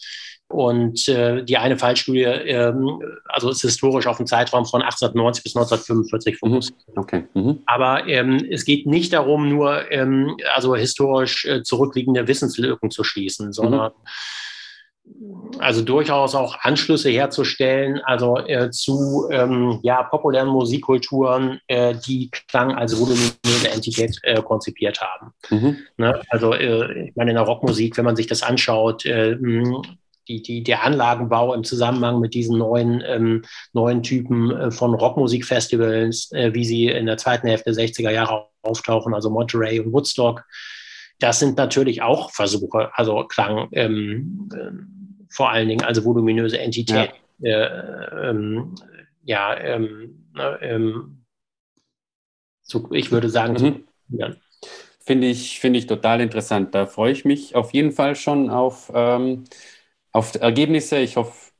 [0.46, 6.38] Und die eine Fallstudie, ähm, also ist historisch auf einen Zeitraum von 1890 bis 1945
[6.38, 6.78] fokussiert.
[6.94, 7.24] Okay.
[7.34, 7.62] Mhm.
[7.66, 9.82] Aber es geht nicht darum, nur
[10.54, 14.08] also historisch zurückliegende Wissenslücken zu schließen, sondern mhm
[15.58, 22.74] also durchaus auch Anschlüsse herzustellen, also äh, zu ähm, ja, populären Musikkulturen, äh, die Klang
[22.74, 25.32] als voluminöse Entität äh, konzipiert haben.
[25.50, 25.76] Mhm.
[25.98, 26.20] Ne?
[26.28, 29.36] Also äh, ich meine, in der Rockmusik, wenn man sich das anschaut, äh,
[30.26, 33.42] die, die, der Anlagenbau im Zusammenhang mit diesen neuen, ähm,
[33.74, 39.12] neuen Typen äh, von Rockmusikfestivals, wie sie in der zweiten Hälfte der 60er Jahre auftauchen,
[39.12, 40.44] also Monterey und Woodstock,
[41.18, 44.70] das sind natürlich auch Versuche, also Klang ähm, äh,
[45.30, 47.10] vor allen Dingen, also voluminöse Entität.
[47.38, 48.74] Ja, äh, ähm,
[49.24, 50.28] ja ähm,
[50.60, 51.24] ähm,
[52.62, 53.58] zu, ich würde sagen, mhm.
[53.58, 54.36] zu,
[55.00, 56.74] Finde ich, find ich total interessant.
[56.74, 59.44] Da freue ich mich auf jeden Fall schon auf, ähm,
[60.12, 60.98] auf Ergebnisse.
[60.98, 61.52] Ich hoffe,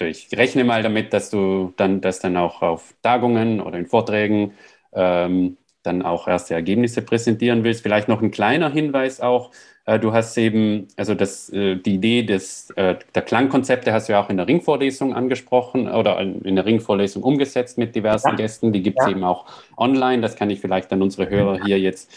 [0.00, 4.52] ich rechne mal damit, dass du dann das dann auch auf Tagungen oder in Vorträgen
[4.92, 5.56] ähm,
[5.88, 7.82] dann auch erste Ergebnisse präsentieren willst.
[7.82, 9.50] Vielleicht noch ein kleiner Hinweis auch.
[9.88, 14.12] Äh, du hast eben, also das, äh, die Idee des, äh, der Klangkonzepte hast du
[14.12, 18.34] ja auch in der Ringvorlesung angesprochen oder in der Ringvorlesung umgesetzt mit diversen ja.
[18.36, 18.72] Gästen.
[18.72, 19.12] Die gibt es ja.
[19.12, 19.46] eben auch
[19.76, 20.20] online.
[20.20, 22.12] Das kann ich vielleicht an unsere Hörer hier jetzt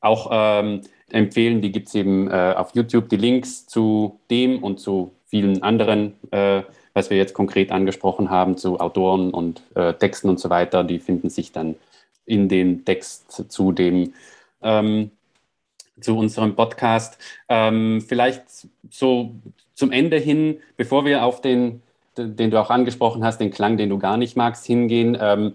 [0.00, 0.80] auch ähm,
[1.12, 1.60] empfehlen.
[1.60, 6.14] Die gibt es eben äh, auf YouTube, die Links zu dem und zu vielen anderen,
[6.32, 10.82] äh, was wir jetzt konkret angesprochen haben, zu Autoren und äh, Texten und so weiter.
[10.82, 11.76] Die finden sich dann
[12.32, 14.14] in den Text zu dem
[14.62, 15.10] ähm,
[16.00, 17.18] zu unserem Podcast.
[17.48, 18.44] Ähm, vielleicht
[18.90, 19.34] so
[19.74, 21.82] zum Ende hin, bevor wir auf den,
[22.16, 25.16] den du auch angesprochen hast, den Klang, den du gar nicht magst, hingehen.
[25.20, 25.52] Ähm,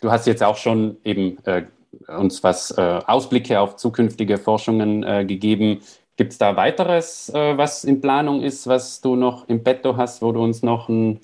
[0.00, 1.62] du hast jetzt auch schon eben äh,
[2.08, 5.80] uns was äh, Ausblicke auf zukünftige Forschungen äh, gegeben.
[6.16, 10.20] Gibt es da weiteres, äh, was in Planung ist, was du noch im Petto hast,
[10.20, 11.20] wo du uns noch ein,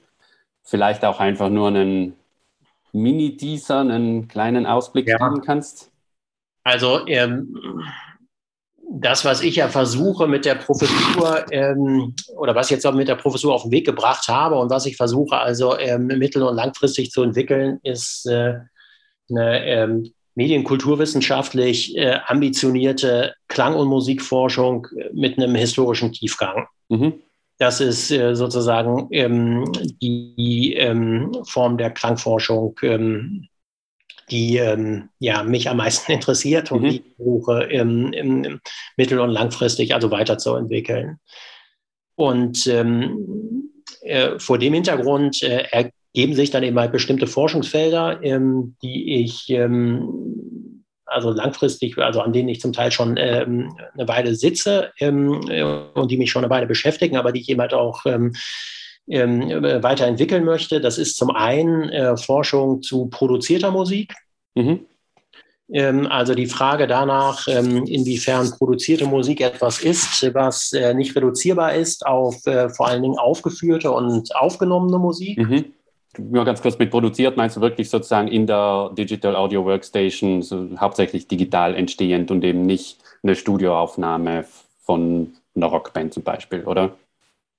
[0.62, 2.14] vielleicht auch einfach nur einen
[2.94, 5.18] Mini-Teaser, einen kleinen Ausblick ja.
[5.18, 5.90] geben kannst?
[6.62, 7.59] Also ähm,
[8.90, 13.09] das, was ich ja versuche mit der Professur ähm, oder was ich jetzt auch mit
[13.09, 16.57] der Professur auf den Weg gebracht habe und was ich versuche also ähm, mittel- und
[16.57, 18.61] langfristig zu entwickeln, ist äh,
[19.28, 26.66] eine ähm, medienkulturwissenschaftlich äh, ambitionierte Klang- und Musikforschung mit einem historischen Tiefgang.
[26.88, 27.14] Mhm.
[27.59, 29.64] Das ist äh, sozusagen ähm,
[30.03, 33.49] die ähm, Form der Klangforschung, ähm,
[34.31, 36.88] die ähm, ja, mich am meisten interessiert und mhm.
[36.88, 38.61] die ich versuche im,
[38.97, 41.19] mittel- und langfristig also weiterzuentwickeln.
[42.17, 48.77] Und ähm, äh, vor dem Hintergrund äh, ergeben sich dann eben halt bestimmte Forschungsfelder, ähm,
[48.83, 49.51] die ich
[51.07, 56.11] also langfristig, also an denen ich zum Teil schon ähm, eine Weile sitze ähm, und
[56.11, 58.35] die mich schon eine Weile beschäftigen, aber die ich eben halt auch ähm,
[59.09, 59.40] ähm
[59.83, 60.81] weiterentwickeln möchte.
[60.81, 64.14] Das ist zum einen äh, Forschung zu produzierter Musik.
[64.55, 64.87] Mhm.
[65.73, 71.75] Ähm, also die Frage danach, ähm, inwiefern produzierte Musik etwas ist, was äh, nicht reduzierbar
[71.75, 75.38] ist auf äh, vor allen Dingen aufgeführte und aufgenommene Musik.
[75.38, 75.75] Mhm
[76.18, 80.68] nur ganz kurz mit produziert, meinst du wirklich sozusagen in der Digital Audio Workstation, so
[80.79, 84.44] hauptsächlich digital entstehend und eben nicht eine Studioaufnahme
[84.81, 86.94] von einer Rockband zum Beispiel, oder?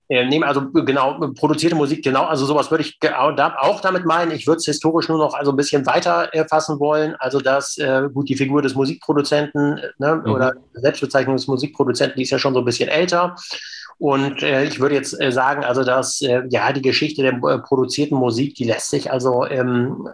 [0.08, 4.32] Äh, nehmen also genau produzierte Musik, genau, also sowas würde ich auch damit meinen.
[4.32, 7.16] Ich würde es historisch nur noch also ein bisschen weiter äh, fassen wollen.
[7.18, 10.32] Also dass äh, gut die Figur des Musikproduzenten ne, mhm.
[10.32, 13.36] oder Selbstbezeichnung des Musikproduzenten, die ist ja schon so ein bisschen älter.
[13.98, 17.60] Und äh, ich würde jetzt äh, sagen, also dass äh, ja die Geschichte der äh,
[17.60, 20.10] produzierten Musik, die lässt sich also ähm,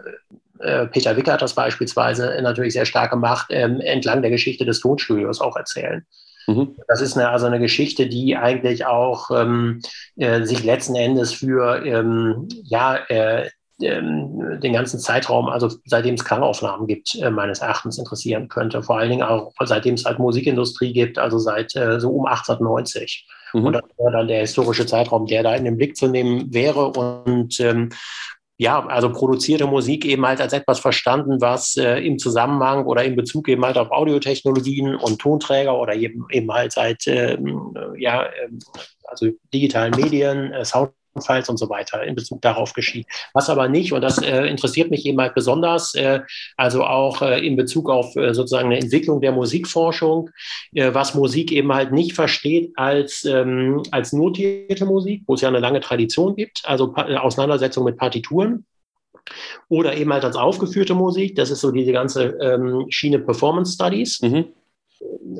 [0.60, 4.80] äh, Peter Wicker hat das beispielsweise natürlich sehr stark gemacht, ähm, entlang der Geschichte des
[4.80, 6.06] Tonstudios auch erzählen.
[6.46, 6.76] Mhm.
[6.88, 9.80] Das ist eine, also eine Geschichte, die eigentlich auch ähm,
[10.16, 13.48] äh, sich letzten Endes für ähm, ja, äh,
[13.80, 18.82] ähm, den ganzen Zeitraum, also seitdem es Klangaufnahmen gibt, äh, meines Erachtens interessieren könnte.
[18.82, 23.26] Vor allen Dingen auch seitdem es halt Musikindustrie gibt, also seit äh, so um 1890.
[23.54, 23.64] Mhm.
[23.64, 26.88] Und das wäre dann der historische Zeitraum, der da in den Blick zu nehmen wäre.
[26.88, 27.90] Und ähm,
[28.58, 33.16] ja, also produzierte Musik eben halt als etwas verstanden, was äh, im Zusammenhang oder in
[33.16, 38.60] Bezug eben halt auf Audiotechnologien und Tonträger oder eben, eben halt seit ähm, ja, ähm,
[39.04, 43.06] also digitalen Medien, äh, Sound Files und so weiter in Bezug darauf geschieht.
[43.34, 46.20] Was aber nicht, und das äh, interessiert mich eben halt besonders, äh,
[46.56, 50.30] also auch äh, in Bezug auf äh, sozusagen eine Entwicklung der Musikforschung,
[50.74, 55.48] äh, was Musik eben halt nicht versteht als, ähm, als notierte Musik, wo es ja
[55.48, 58.64] eine lange Tradition gibt, also pa Auseinandersetzung mit Partituren.
[59.68, 64.20] Oder eben halt als aufgeführte Musik, das ist so diese ganze ähm, Schiene Performance Studies.
[64.20, 64.46] Mhm.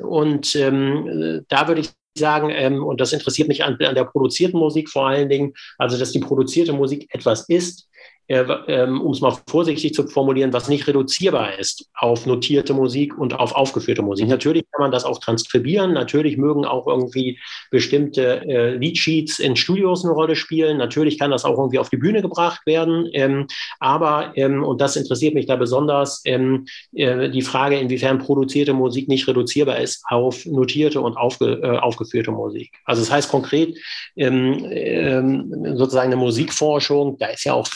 [0.02, 4.58] Und ähm, da würde ich sagen, ähm, und das interessiert mich an, an der produzierten
[4.58, 7.88] Musik vor allen Dingen, also dass die produzierte Musik etwas ist,
[8.28, 13.54] um es mal vorsichtig zu formulieren, was nicht reduzierbar ist auf notierte Musik und auf
[13.54, 14.26] aufgeführte Musik.
[14.26, 14.30] Mhm.
[14.30, 17.38] Natürlich kann man das auch transkribieren, natürlich mögen auch irgendwie
[17.70, 21.96] bestimmte äh, Leadsheets in Studios eine Rolle spielen, natürlich kann das auch irgendwie auf die
[21.96, 23.46] Bühne gebracht werden, ähm,
[23.80, 29.08] aber, ähm, und das interessiert mich da besonders, ähm, äh, die Frage, inwiefern produzierte Musik
[29.08, 32.72] nicht reduzierbar ist auf notierte und aufge, äh, aufgeführte Musik.
[32.84, 33.76] Also das heißt konkret,
[34.16, 37.68] ähm, ähm, sozusagen eine Musikforschung, da ist ja auch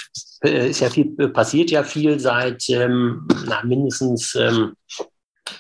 [0.43, 4.75] äh, ist ja viel, äh, passiert ja viel seit ähm, na, mindestens ähm,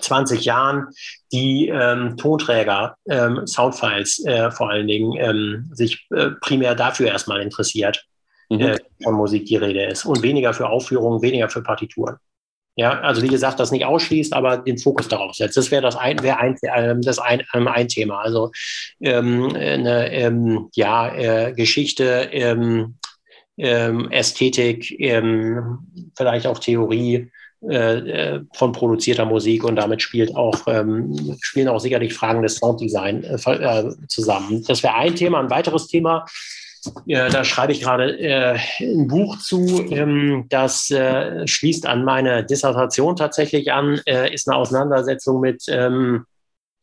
[0.00, 0.88] 20 Jahren,
[1.32, 7.40] die ähm, Tonträger, ähm, Soundfiles äh, vor allen Dingen, ähm, sich äh, primär dafür erstmal
[7.40, 8.04] interessiert,
[8.48, 8.60] mhm.
[8.60, 10.04] äh, von Musik die Rede ist.
[10.04, 12.16] Und weniger für Aufführungen, weniger für Partituren.
[12.78, 15.56] Ja, also wie gesagt, das nicht ausschließt, aber den Fokus darauf setzt.
[15.56, 18.20] Das wäre das ein, wäre ein, äh, das ein, ähm, ein Thema.
[18.20, 18.50] Also
[19.00, 22.28] ähm, eine ähm, ja, äh, Geschichte
[23.58, 25.78] ähm, Ästhetik, ähm,
[26.14, 27.30] vielleicht auch Theorie
[27.68, 32.56] äh, äh, von produzierter Musik und damit spielt auch, ähm, spielen auch sicherlich Fragen des
[32.56, 34.62] Sounddesign äh, äh zusammen.
[34.68, 35.40] Das wäre ein Thema.
[35.40, 36.26] Ein weiteres Thema,
[37.06, 40.92] äh, da schreibe ich gerade äh, ein Buch zu, ähm, das
[41.46, 46.26] schließt an meine Dissertation tatsächlich an, ist eine Auseinandersetzung mit ähm,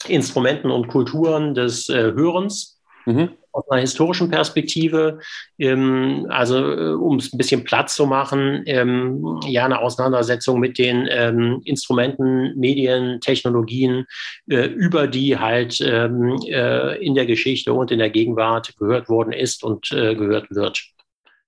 [0.08, 2.82] Instrumenten und Kulturen des Hörens.
[3.06, 5.20] Mhm aus einer historischen Perspektive,
[5.60, 10.78] ähm, also äh, um es ein bisschen Platz zu machen, ähm, ja, eine Auseinandersetzung mit
[10.78, 14.06] den ähm, Instrumenten, Medien, Technologien,
[14.50, 19.32] äh, über die halt ähm, äh, in der Geschichte und in der Gegenwart gehört worden
[19.32, 20.84] ist und äh, gehört wird.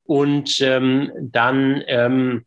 [0.04, 2.46] Und ähm, dann ähm,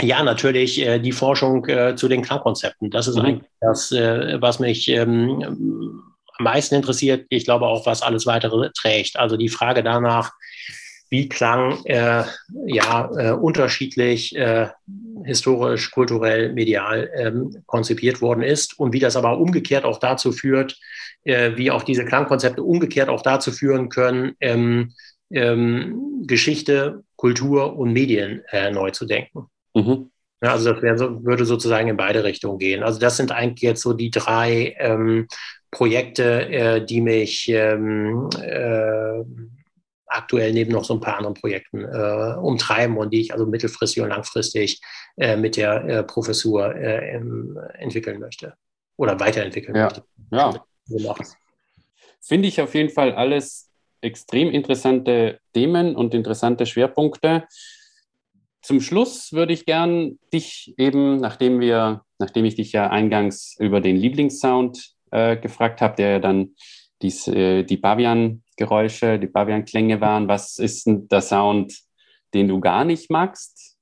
[0.00, 2.90] ja, natürlich äh, die Forschung äh, zu den Klangkonzepten.
[2.90, 3.22] Das ist mhm.
[3.22, 6.02] eigentlich das, äh, was mich ähm,
[6.38, 7.26] am meisten interessiert.
[7.28, 9.16] Ich glaube auch, was alles weitere trägt.
[9.16, 10.32] Also die Frage danach,
[11.12, 12.24] wie Klang äh,
[12.66, 14.68] ja äh, unterschiedlich äh,
[15.24, 20.78] historisch, kulturell, medial ähm, konzipiert worden ist und wie das aber umgekehrt auch dazu führt,
[21.24, 24.94] äh, wie auch diese Klangkonzepte umgekehrt auch dazu führen können, ähm,
[25.30, 29.48] ähm, Geschichte, Kultur und Medien äh, neu zu denken.
[29.74, 30.10] Mhm.
[30.42, 32.82] Ja, also das wäre, würde sozusagen in beide Richtungen gehen.
[32.82, 35.28] Also das sind eigentlich jetzt so die drei ähm,
[35.72, 39.24] Projekte, äh, die mich ähm, äh,
[40.06, 44.02] aktuell neben noch so ein paar anderen Projekten äh, umtreiben und die ich also mittelfristig
[44.02, 44.80] und langfristig
[45.16, 47.18] äh, mit der äh, Professur äh,
[47.78, 48.54] entwickeln möchte
[48.98, 49.84] oder weiterentwickeln ja.
[49.84, 50.04] möchte.
[50.30, 50.62] Ja.
[52.20, 53.70] Finde ich auf jeden Fall alles
[54.02, 57.44] extrem interessante Themen und interessante Schwerpunkte.
[58.60, 63.80] Zum Schluss würde ich gern dich eben, nachdem wir, nachdem ich dich ja eingangs über
[63.80, 66.54] den Lieblingssound äh, gefragt habe, der dann
[67.02, 70.28] dies, äh, die Bavian-Geräusche, die Bavian-Klänge waren.
[70.28, 71.74] Was ist denn der Sound,
[72.34, 73.76] den du gar nicht magst?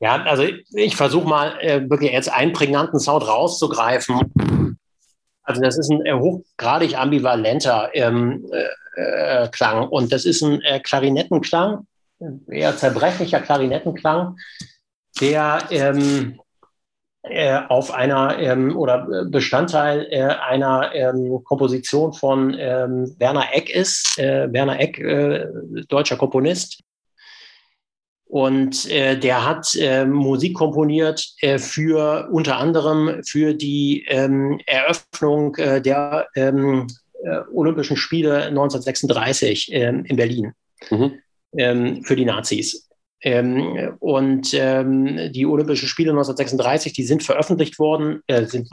[0.00, 4.20] Ja, also ich, ich versuche mal äh, wirklich jetzt einen prägnanten Sound rauszugreifen.
[5.42, 8.46] Also das ist ein äh, hochgradig ambivalenter ähm,
[8.96, 11.86] äh, Klang und das ist ein Klarinettenklang,
[12.48, 14.36] eher zerbrechlicher Klarinettenklang,
[15.20, 16.38] der ähm,
[17.26, 23.74] äh, auf einer ähm, oder äh, Bestandteil äh, einer ähm, Komposition von ähm, Werner Eck
[23.74, 24.18] ist.
[24.18, 25.46] Äh, Werner Eck, äh,
[25.88, 26.82] deutscher Komponist.
[28.26, 31.24] Und der hat Musik komponiert
[31.58, 36.88] für unter anderem für die ähm, Eröffnung der ähm,
[37.52, 40.52] Olympischen Spiele 1936 ähm, in Berlin
[40.90, 42.02] mhm.
[42.02, 42.88] für die Nazis.
[43.24, 48.68] Ähm, und ähm, die Olympischen Spiele 1936, die sind veröffentlicht worden, äh, sind,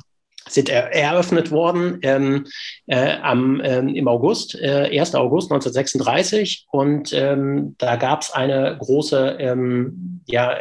[0.48, 2.46] sind er, eröffnet worden ähm,
[2.88, 5.16] äh, am, ähm, im August, äh, 1.
[5.16, 6.68] August 1936.
[6.70, 10.58] Und ähm, da gab es eine große ähm, ja,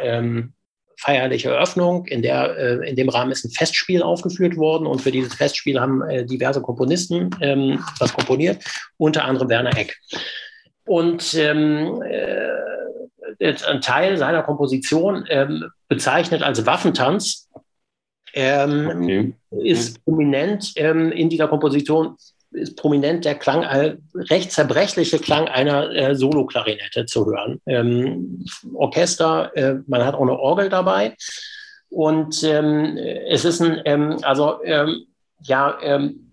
[0.97, 2.05] feierliche Eröffnung.
[2.05, 5.81] In, der, äh, in dem Rahmen ist ein Festspiel aufgeführt worden und für dieses Festspiel
[5.81, 8.63] haben äh, diverse Komponisten ähm, was komponiert,
[8.97, 9.99] unter anderem Werner Eck.
[10.85, 11.33] Und
[13.41, 17.49] ein Teil seiner Komposition ähm, bezeichnet als Waffentanz
[18.33, 19.33] ähm, okay.
[19.63, 22.15] ist prominent ähm, in dieser Komposition
[22.51, 23.95] ist prominent der Klang, äh,
[24.29, 27.61] recht zerbrechliche Klang einer äh, Solo-Klarinette zu hören.
[27.65, 31.15] Ähm, Orchester, äh, man hat auch eine Orgel dabei.
[31.89, 35.05] Und ähm, es ist ein, ähm, also ähm,
[35.43, 36.30] ja, ähm,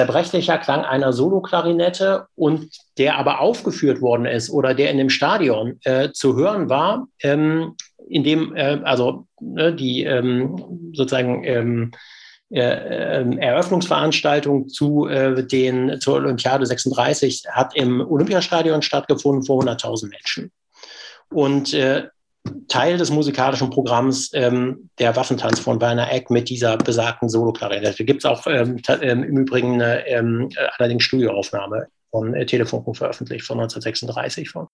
[0.00, 5.78] zerbrechlicher Klang einer Solo-Klarinette und der aber aufgeführt worden ist oder der in dem Stadion
[5.84, 7.76] äh, zu hören war, ähm,
[8.08, 11.90] in dem, äh, also ne, die ähm, sozusagen ähm,
[12.48, 20.08] äh, ähm, Eröffnungsveranstaltung zu äh, den, zur Olympiade 36 hat im Olympiastadion stattgefunden vor 100.000
[20.08, 20.50] Menschen.
[21.28, 22.08] Und äh,
[22.68, 28.04] Teil des musikalischen Programms ähm, der Waffentanz von Werner Eck mit dieser besagten Solo-Klarinette.
[28.04, 33.44] Gibt es auch ähm, ähm, im Übrigen eine ähm, allerdings Studioaufnahme von äh, Telefunken veröffentlicht
[33.44, 34.68] von 1936 von.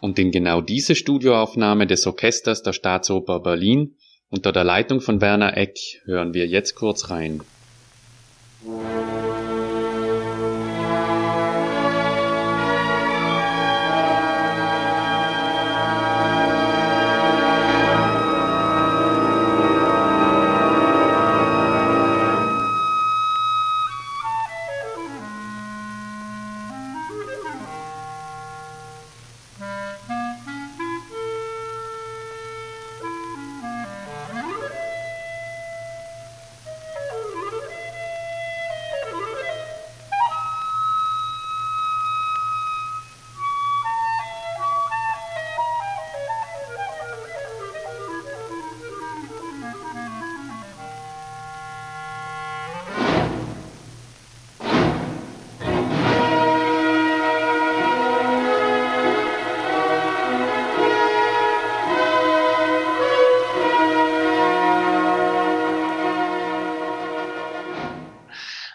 [0.00, 3.96] Und in genau diese Studioaufnahme des Orchesters der Staatsoper Berlin
[4.28, 7.40] unter der Leitung von Werner Eck hören wir jetzt kurz rein.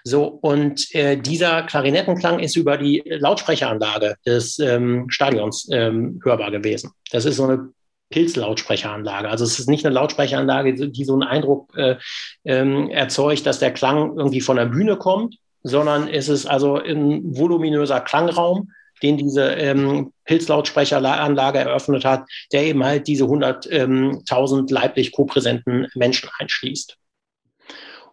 [0.10, 6.92] So, und äh, dieser Klarinettenklang ist über die Lautsprecheranlage des ähm, Stadions ähm, hörbar gewesen.
[7.12, 7.70] Das ist so eine
[8.10, 9.30] Pilzlautsprecheranlage.
[9.30, 11.98] Also es ist nicht eine Lautsprecheranlage, die so einen Eindruck äh,
[12.44, 17.38] ähm, erzeugt, dass der Klang irgendwie von der Bühne kommt, sondern es ist also ein
[17.38, 18.72] voluminöser Klangraum,
[19.04, 26.30] den diese ähm, Pilzlautsprecheranlage eröffnet hat, der eben halt diese 100.000 ähm, leiblich kopräsenten Menschen
[26.40, 26.98] einschließt.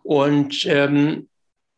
[0.03, 1.29] Und ähm,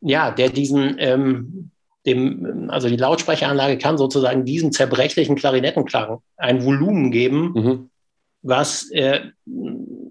[0.01, 1.71] ja, der diesen, ähm,
[2.07, 7.91] dem, also die Lautsprecheranlage kann sozusagen diesem zerbrechlichen Klarinettenklang ein Volumen geben, mhm.
[8.43, 9.21] was äh,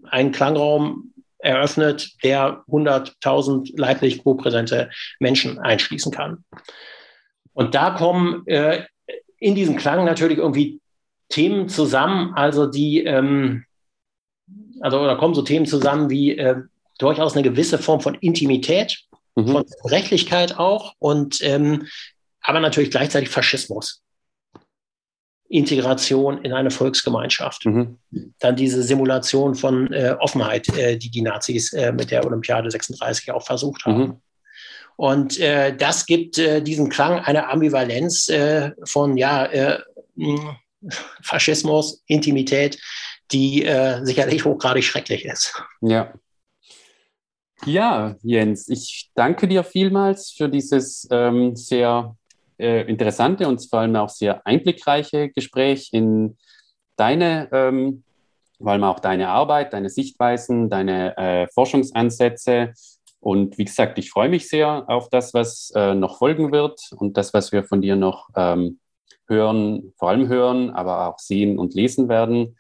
[0.09, 6.43] einen Klangraum eröffnet, der 100.000 leiblich kopräsente Menschen einschließen kann.
[7.53, 8.83] Und da kommen äh,
[9.39, 10.79] in diesem Klang natürlich irgendwie
[11.29, 13.65] Themen zusammen, also die, ähm,
[14.81, 16.61] also da kommen so Themen zusammen wie äh,
[16.97, 19.06] durchaus eine gewisse Form von Intimität,
[19.37, 19.51] mhm.
[19.51, 21.87] von Rechtlichkeit auch und ähm,
[22.41, 24.01] aber natürlich gleichzeitig Faschismus.
[25.49, 27.65] Integration in eine Volksgemeinschaft.
[27.65, 27.99] Mhm.
[28.39, 33.31] Dann diese Simulation von äh, Offenheit, äh, die die Nazis äh, mit der Olympiade 36
[33.31, 33.99] auch versucht haben.
[33.99, 34.21] Mhm.
[34.97, 39.47] Und äh, das gibt äh, diesem Klang eine Ambivalenz äh, von ja,
[40.15, 40.57] hm,
[41.21, 42.79] Faschismus, Intimität,
[43.31, 43.67] die
[44.03, 45.61] sicherlich hochgradig schrecklich ist.
[45.81, 46.13] Ja,
[47.65, 52.15] ja, Jens, ich danke dir vielmals für dieses ähm, sehr
[52.57, 56.37] äh, interessante und vor allem auch sehr einblickreiche Gespräch in
[56.95, 58.03] deine, ähm,
[58.57, 62.73] vor allem auch deine Arbeit, deine Sichtweisen, deine äh, Forschungsansätze.
[63.19, 67.17] Und wie gesagt, ich freue mich sehr auf das, was äh, noch folgen wird und
[67.17, 68.79] das, was wir von dir noch ähm,
[69.27, 72.57] hören, vor allem hören, aber auch sehen und lesen werden.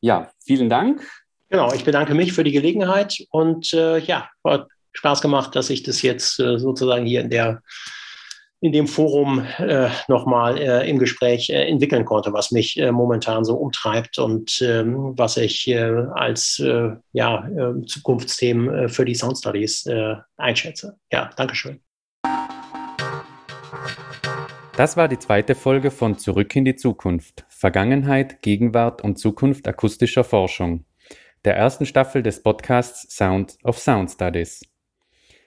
[0.00, 1.06] Ja, vielen Dank
[1.52, 5.82] Genau, ich bedanke mich für die Gelegenheit und äh, ja, hat Spaß gemacht, dass ich
[5.82, 7.60] das jetzt äh, sozusagen hier in der
[8.62, 13.44] in dem Forum äh, nochmal äh, im Gespräch äh, entwickeln konnte, was mich äh, momentan
[13.44, 19.36] so umtreibt und ähm, was ich äh, als äh, ja, äh, Zukunftsthemen für die Sound
[19.36, 19.86] Studies
[20.38, 20.96] einschätze.
[21.12, 21.82] Ja, Dankeschön.
[24.78, 27.44] Das war die zweite Folge von Zurück in die Zukunft.
[27.50, 30.86] Vergangenheit, Gegenwart und Zukunft akustischer Forschung.
[31.44, 34.64] Der ersten Staffel des Podcasts Sound of Sound Studies.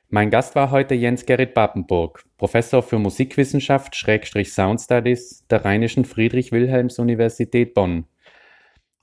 [0.09, 6.03] Mein Gast war heute Jens Gerrit Papenburg, Professor für Musikwissenschaft Schrägstrich Sound Studies der Rheinischen
[6.03, 8.07] Friedrich-Wilhelms-Universität Bonn.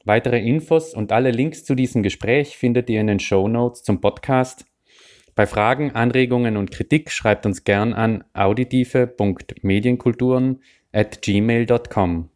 [0.05, 4.03] Weitere Infos und alle Links zu diesem Gespräch findet ihr in den Show Notes zum
[4.03, 4.67] Podcast
[5.35, 10.63] bei Fragen, Anregungen und Kritik schreibt uns gern an auditive.medienkulturen
[10.93, 12.29] at gmail.com.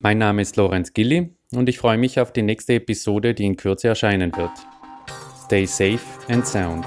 [0.00, 3.56] Mein Name ist Lorenz Gilli und ich freue mich auf die nächste Episode, die in
[3.56, 4.52] Kürze erscheinen wird.
[5.44, 6.84] Stay safe and sound.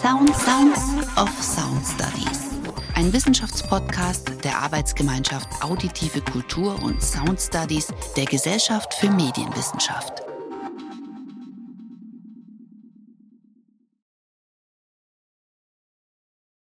[0.00, 0.80] Sound Sounds
[1.16, 2.50] of Sound Studies.
[2.94, 10.31] Ein Wissenschaftspodcast der Arbeitsgemeinschaft Auditive Kultur und Sound Studies der Gesellschaft für Medienwissenschaft.